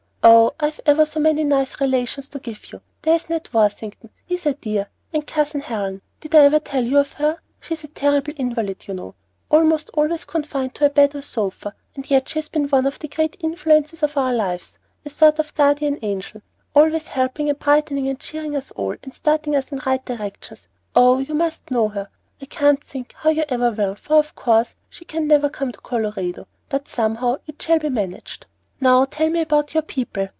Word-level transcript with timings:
Oh, 0.23 0.53
I've 0.59 0.79
ever 0.85 1.03
so 1.07 1.19
many 1.19 1.43
nice 1.43 1.81
relations 1.81 2.29
to 2.29 2.37
give 2.37 2.71
you. 2.71 2.81
There's 3.01 3.27
Ned 3.27 3.49
Worthington; 3.51 4.11
he's 4.23 4.45
a 4.45 4.53
dear, 4.53 4.87
and 5.11 5.25
Cousin 5.25 5.61
Helen. 5.61 6.03
Did 6.19 6.35
I 6.35 6.45
ever 6.45 6.59
tell 6.59 6.83
you 6.83 6.97
about 6.99 7.13
her? 7.17 7.39
She's 7.59 7.83
a 7.83 7.87
terrible 7.87 8.33
invalid, 8.37 8.87
you 8.87 8.93
know, 8.93 9.15
almost 9.49 9.89
always 9.95 10.25
confined 10.25 10.75
to 10.75 10.81
her 10.83 10.91
bed 10.91 11.15
or 11.15 11.23
sofa, 11.23 11.73
and 11.95 12.07
yet 12.07 12.29
she 12.29 12.37
has 12.37 12.49
been 12.49 12.67
one 12.69 12.85
of 12.85 12.99
the 12.99 13.07
great 13.07 13.35
influences 13.39 14.03
of 14.03 14.15
our 14.15 14.31
lives, 14.33 14.77
a 15.03 15.09
sort 15.09 15.39
of 15.39 15.55
guardian 15.55 15.97
angel, 16.03 16.43
always 16.75 17.07
helping 17.07 17.49
and 17.49 17.57
brightening 17.57 18.07
and 18.07 18.19
cheering 18.19 18.55
us 18.55 18.69
all, 18.71 18.95
and 19.03 19.15
starting 19.15 19.55
us 19.55 19.71
in 19.71 19.81
right 19.87 20.05
directions. 20.05 20.67
Oh, 20.95 21.17
you 21.17 21.33
must 21.33 21.71
know 21.71 21.87
her. 21.89 22.09
I 22.39 22.45
can't 22.45 22.83
think 22.83 23.15
how 23.17 23.31
you 23.31 23.43
ever 23.49 23.71
will, 23.71 23.95
for 23.95 24.17
of 24.19 24.35
course 24.35 24.75
she 24.87 25.03
can 25.05 25.27
never 25.27 25.49
come 25.49 25.71
to 25.71 25.79
Colorado; 25.81 26.45
but 26.69 26.87
somehow 26.87 27.37
it 27.47 27.59
shall 27.59 27.79
be 27.79 27.89
managed. 27.89 28.45
Now 28.83 29.05
tell 29.05 29.29
me 29.29 29.41
about 29.41 29.75
your 29.75 29.83
people. 29.83 30.29